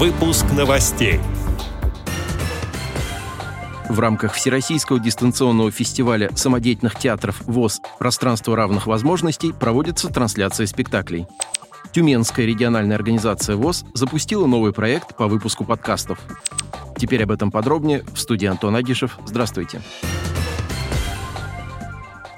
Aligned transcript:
Выпуск 0.00 0.46
новостей. 0.56 1.20
В 3.86 4.00
рамках 4.00 4.32
Всероссийского 4.32 4.98
дистанционного 4.98 5.70
фестиваля 5.70 6.30
самодеятельных 6.34 6.98
театров 6.98 7.42
ВОЗ 7.44 7.82
«Пространство 7.98 8.56
равных 8.56 8.86
возможностей» 8.86 9.52
проводится 9.52 10.08
трансляция 10.08 10.66
спектаклей. 10.66 11.26
Тюменская 11.92 12.46
региональная 12.46 12.96
организация 12.96 13.56
ВОЗ 13.56 13.84
запустила 13.92 14.46
новый 14.46 14.72
проект 14.72 15.14
по 15.18 15.28
выпуску 15.28 15.66
подкастов. 15.66 16.18
Теперь 16.96 17.24
об 17.24 17.30
этом 17.30 17.50
подробнее 17.50 18.02
в 18.14 18.18
студии 18.18 18.46
Антон 18.46 18.76
Агишев. 18.76 19.18
Здравствуйте. 19.26 19.82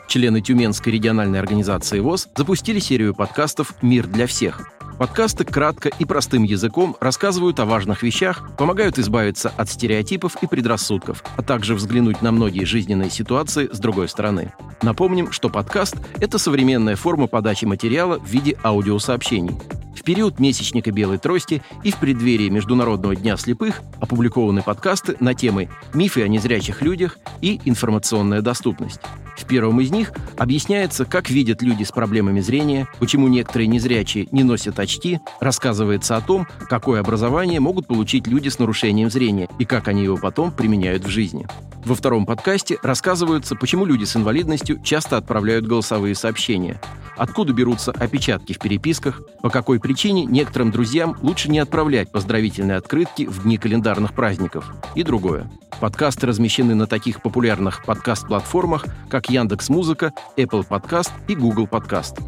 Члены 0.08 0.40
Тюменской 0.40 0.92
региональной 0.92 1.38
организации 1.38 2.00
ВОЗ 2.00 2.29
запустили 2.34 2.80
серию 2.80 3.14
подкастов 3.14 3.80
«Мир 3.82 4.08
для 4.08 4.26
всех», 4.26 4.68
Подкасты 4.98 5.45
кратко 5.45 5.88
и 5.88 6.04
простым 6.04 6.43
языком 6.43 6.96
рассказывают 7.00 7.58
о 7.61 7.64
важных 7.64 8.02
вещах, 8.02 8.50
помогают 8.57 8.99
избавиться 8.99 9.53
от 9.57 9.68
стереотипов 9.68 10.36
и 10.43 10.46
предрассудков, 10.46 11.25
а 11.36 11.43
также 11.43 11.75
взглянуть 11.75 12.22
на 12.22 12.30
многие 12.30 12.64
жизненные 12.64 13.11
ситуации 13.11 13.68
с 13.72 13.79
другой 13.79 14.08
стороны. 14.08 14.52
Напомним, 14.82 15.32
что 15.32 15.49
подкаст– 15.49 15.96
это 16.21 16.39
современная 16.39 16.96
форма 16.96 17.26
подачи 17.26 17.64
материала 17.64 18.18
в 18.18 18.26
виде 18.26 18.57
аудиосообщений. 18.63 19.57
В 19.96 20.04
период 20.04 20.40
месячника 20.40 20.90
«Белой 20.90 21.18
трости» 21.18 21.63
и 21.85 21.93
в 21.93 21.96
преддверии 21.96 22.49
Международного 22.49 23.14
дня 23.14 23.36
слепых 23.36 23.82
опубликованы 24.00 24.63
подкасты 24.63 25.16
на 25.21 25.35
темы 25.35 25.68
«Мифы 25.94 26.22
о 26.22 26.29
незрячих 26.29 26.82
людях» 26.82 27.18
и 27.40 27.61
«Информационная 27.64 28.43
доступность». 28.43 29.00
В 29.42 29.44
первом 29.44 29.80
из 29.80 29.90
них 29.90 30.12
объясняется, 30.38 31.04
как 31.04 31.28
видят 31.28 31.62
люди 31.62 31.82
с 31.82 31.90
проблемами 31.90 32.38
зрения, 32.38 32.86
почему 33.00 33.27
некоторые 33.27 33.66
незрячие 33.66 34.28
не 34.30 34.44
носят 34.44 34.78
очки, 34.78 35.18
рассказывается 35.41 36.16
о 36.16 36.20
том, 36.20 36.46
какое 36.68 37.00
образование 37.00 37.58
могут 37.58 37.88
получить 37.88 38.28
люди 38.28 38.48
с 38.48 38.60
нарушением 38.60 39.10
зрения 39.10 39.48
и 39.58 39.64
как 39.64 39.88
они 39.88 40.05
его 40.05 40.16
потом 40.16 40.52
применяют 40.52 41.04
в 41.04 41.08
жизни. 41.08 41.46
Во 41.84 41.96
втором 41.96 42.24
подкасте 42.24 42.78
рассказывается, 42.84 43.56
почему 43.56 43.84
люди 43.84 44.04
с 44.04 44.14
инвалидностью 44.14 44.80
часто 44.80 45.16
отправляют 45.16 45.66
голосовые 45.66 46.14
сообщения, 46.14 46.80
откуда 47.16 47.52
берутся 47.52 47.90
опечатки 47.90 48.52
в 48.52 48.60
переписках, 48.60 49.22
по 49.42 49.50
какой 49.50 49.80
причине 49.80 50.24
некоторым 50.24 50.70
друзьям 50.70 51.16
лучше 51.20 51.50
не 51.50 51.58
отправлять 51.58 52.12
поздравительные 52.12 52.77
открытки 52.77 53.24
в 53.24 53.42
дни 53.42 53.58
календарных 53.58 54.14
праздников 54.14 54.72
и 54.94 55.02
другое. 55.02 55.50
Подкасты 55.83 56.28
размещены 56.28 56.77
на 56.77 56.86
таких 56.86 57.20
популярных 57.22 57.84
подкаст-платформах, 57.84 58.86
как 59.11 59.28
Яндекс 59.28 59.69
Музыка, 59.69 60.12
Apple 60.36 60.64
Podcast 60.64 61.11
и 61.27 61.34
Google 61.34 61.66
Podcast 61.66 62.20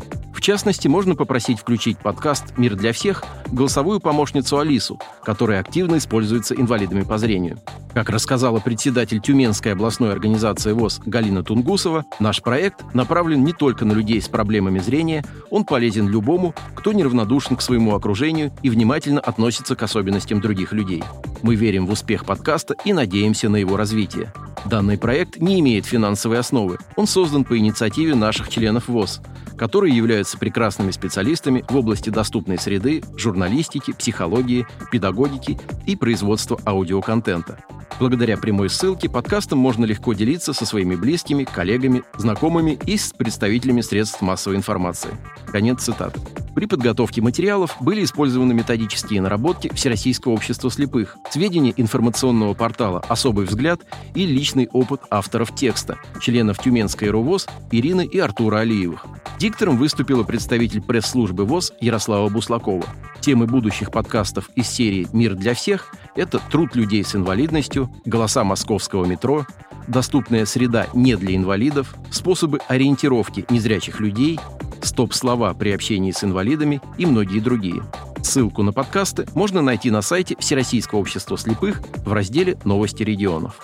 частности, 0.44 0.88
можно 0.88 1.16
попросить 1.16 1.58
включить 1.58 1.96
подкаст 1.98 2.58
«Мир 2.58 2.76
для 2.76 2.92
всех» 2.92 3.24
голосовую 3.50 3.98
помощницу 3.98 4.58
Алису, 4.58 5.00
которая 5.24 5.60
активно 5.60 5.96
используется 5.96 6.54
инвалидами 6.54 7.00
по 7.00 7.16
зрению. 7.16 7.58
Как 7.94 8.10
рассказала 8.10 8.58
председатель 8.58 9.20
Тюменской 9.20 9.72
областной 9.72 10.10
организации 10.10 10.72
ВОЗ 10.72 11.00
Галина 11.06 11.44
Тунгусова, 11.44 12.04
наш 12.18 12.42
проект 12.42 12.92
направлен 12.92 13.44
не 13.44 13.52
только 13.52 13.84
на 13.84 13.92
людей 13.92 14.20
с 14.20 14.28
проблемами 14.28 14.80
зрения, 14.80 15.24
он 15.48 15.64
полезен 15.64 16.08
любому, 16.08 16.56
кто 16.74 16.92
неравнодушен 16.92 17.56
к 17.56 17.62
своему 17.62 17.94
окружению 17.94 18.50
и 18.64 18.70
внимательно 18.70 19.20
относится 19.20 19.76
к 19.76 19.82
особенностям 19.84 20.40
других 20.40 20.72
людей. 20.72 21.04
Мы 21.42 21.54
верим 21.54 21.86
в 21.86 21.92
успех 21.92 22.24
подкаста 22.24 22.74
и 22.84 22.92
надеемся 22.92 23.48
на 23.48 23.56
его 23.56 23.76
развитие. 23.76 24.32
Данный 24.64 24.98
проект 24.98 25.36
не 25.36 25.60
имеет 25.60 25.86
финансовой 25.86 26.38
основы. 26.38 26.78
Он 26.96 27.06
создан 27.06 27.44
по 27.44 27.56
инициативе 27.56 28.16
наших 28.16 28.48
членов 28.48 28.88
ВОЗ– 28.88 29.20
которые 29.56 29.96
являются 29.96 30.38
прекрасными 30.38 30.90
специалистами 30.90 31.64
в 31.68 31.76
области 31.76 32.10
доступной 32.10 32.58
среды, 32.58 33.02
журналистики, 33.16 33.92
психологии, 33.92 34.66
педагогики 34.90 35.58
и 35.86 35.96
производства 35.96 36.60
аудиоконтента. 36.66 37.58
Благодаря 38.00 38.36
прямой 38.36 38.70
ссылке 38.70 39.08
подкастом 39.08 39.58
можно 39.58 39.84
легко 39.84 40.12
делиться 40.14 40.52
со 40.52 40.66
своими 40.66 40.96
близкими, 40.96 41.44
коллегами, 41.44 42.02
знакомыми 42.16 42.78
и 42.86 42.96
с 42.96 43.12
представителями 43.12 43.82
средств 43.82 44.20
массовой 44.20 44.56
информации. 44.56 45.10
Конец 45.46 45.82
цитаты. 45.82 46.20
При 46.54 46.66
подготовке 46.66 47.20
материалов 47.20 47.76
были 47.80 48.04
использованы 48.04 48.54
методические 48.54 49.20
наработки 49.20 49.72
Всероссийского 49.74 50.32
общества 50.32 50.70
слепых, 50.70 51.16
сведения 51.30 51.74
информационного 51.76 52.54
портала 52.54 53.00
«Особый 53.08 53.46
взгляд» 53.46 53.80
и 54.14 54.24
личный 54.24 54.68
опыт 54.72 55.02
авторов 55.10 55.54
текста, 55.54 55.98
членов 56.20 56.58
Тюменской 56.58 57.08
РУВОЗ 57.10 57.48
Ирины 57.72 58.06
и 58.06 58.18
Артура 58.18 58.58
Алиевых. 58.58 59.06
Диктором 59.38 59.76
выступила 59.76 60.22
представитель 60.22 60.80
пресс-службы 60.80 61.44
ВОЗ 61.44 61.72
Ярослава 61.80 62.28
Буслакова. 62.28 62.86
Темы 63.20 63.46
будущих 63.46 63.90
подкастов 63.90 64.48
из 64.54 64.68
серии 64.68 65.08
«Мир 65.12 65.34
для 65.34 65.54
всех»— 65.54 65.92
это 66.16 66.38
труд 66.50 66.74
людей 66.76 67.04
с 67.04 67.14
инвалидностью, 67.14 67.90
голоса 68.04 68.44
московского 68.44 69.04
метро, 69.04 69.46
доступная 69.88 70.46
среда 70.46 70.86
не 70.94 71.16
для 71.16 71.36
инвалидов, 71.36 71.94
способы 72.10 72.60
ориентировки 72.68 73.44
незрячих 73.50 74.00
людей, 74.00 74.38
стоп-слова 74.82 75.54
при 75.54 75.70
общении 75.70 76.12
с 76.12 76.24
инвалидами 76.24 76.80
и 76.98 77.06
многие 77.06 77.40
другие. 77.40 77.82
Ссылку 78.22 78.62
на 78.62 78.72
подкасты 78.72 79.26
можно 79.34 79.60
найти 79.60 79.90
на 79.90 80.00
сайте 80.02 80.36
Всероссийского 80.38 80.98
общества 80.98 81.36
слепых 81.36 81.82
в 82.04 82.12
разделе 82.12 82.56
«Новости 82.64 83.02
регионов» 83.02 83.60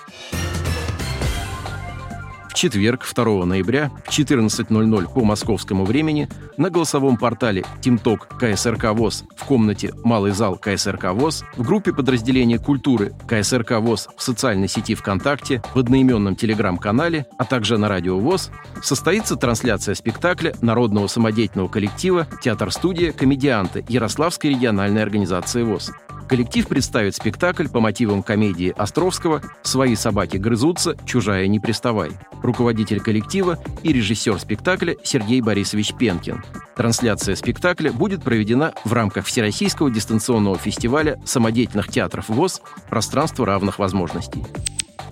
четверг, 2.61 3.07
2 3.11 3.47
ноября 3.47 3.91
в 4.05 4.11
14.00 4.11 5.15
по 5.15 5.25
московскому 5.25 5.87
времени 5.87 6.29
на 6.59 6.69
голосовом 6.69 7.17
портале 7.17 7.65
«Тимток 7.81 8.29
КСРК 8.39 8.93
ВОЗ» 8.93 9.25
в 9.35 9.47
комнате 9.47 9.95
«Малый 10.05 10.33
зал 10.33 10.59
КСРК 10.59 11.15
ВОЗ», 11.15 11.43
в 11.57 11.67
группе 11.67 11.95
подразделения 11.95 12.59
культуры 12.59 13.15
КСРК 13.27 13.79
ВОЗ 13.81 14.11
в 14.15 14.23
социальной 14.23 14.69
сети 14.69 14.95
ВКонтакте, 14.95 15.63
в 15.73 15.79
одноименном 15.79 16.37
телеграм-канале, 16.37 17.25
а 17.39 17.47
также 17.47 17.79
на 17.79 17.89
радио 17.89 18.19
ВОЗ 18.19 18.51
состоится 18.83 19.37
трансляция 19.37 19.95
спектакля 19.95 20.55
народного 20.61 21.07
самодеятельного 21.07 21.69
коллектива 21.69 22.27
«Театр-студия. 22.43 23.13
Комедианты» 23.13 23.87
Ярославской 23.89 24.51
региональной 24.51 25.03
организации 25.03 25.63
ВОЗ. 25.63 25.93
Коллектив 26.31 26.69
представит 26.69 27.17
спектакль 27.17 27.67
по 27.67 27.81
мотивам 27.81 28.23
комедии 28.23 28.73
Островского 28.77 29.43
«Свои 29.63 29.97
собаки 29.97 30.37
грызутся, 30.37 30.97
чужая 31.05 31.49
не 31.49 31.59
приставай». 31.59 32.13
Руководитель 32.41 33.01
коллектива 33.01 33.59
и 33.83 33.93
режиссер 33.93 34.39
спектакля 34.39 34.95
Сергей 35.03 35.41
Борисович 35.41 35.93
Пенкин. 35.95 36.45
Трансляция 36.77 37.35
спектакля 37.35 37.91
будет 37.91 38.23
проведена 38.23 38.73
в 38.85 38.93
рамках 38.93 39.27
Всероссийского 39.27 39.91
дистанционного 39.91 40.57
фестиваля 40.57 41.21
самодеятельных 41.25 41.89
театров 41.89 42.29
ВОЗ 42.29 42.63
«Пространство 42.89 43.45
равных 43.45 43.81
возможностей». 43.81 44.45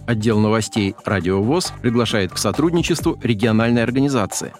Отдел 0.06 0.38
новостей 0.38 0.94
«Радио 1.04 1.42
ВОЗ» 1.42 1.72
приглашает 1.82 2.32
к 2.32 2.38
сотрудничеству 2.38 3.18
региональной 3.24 3.82
организации. 3.82 4.52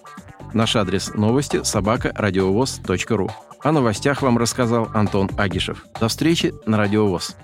Наш 0.53 0.75
адрес 0.75 1.13
новости– 1.13 1.61
собака 1.63 2.11
радиовоз.ру. 2.17 3.31
О 3.61 3.73
новостях 3.73 4.21
вам 4.21 4.37
рассказал 4.37 4.89
Антон 4.93 5.29
Агишев. 5.37 5.85
До 5.99 6.07
встречи 6.07 6.53
на 6.65 6.77
Радио 6.77 7.07
ВОЗ. 7.07 7.35